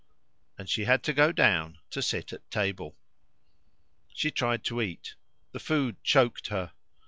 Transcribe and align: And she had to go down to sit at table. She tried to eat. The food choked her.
And 0.57 0.67
she 0.67 0.85
had 0.85 1.03
to 1.03 1.13
go 1.13 1.31
down 1.31 1.77
to 1.91 2.01
sit 2.01 2.33
at 2.33 2.49
table. 2.49 2.95
She 4.15 4.31
tried 4.31 4.63
to 4.63 4.81
eat. 4.81 5.13
The 5.51 5.59
food 5.59 6.01
choked 6.03 6.47
her. 6.47 6.71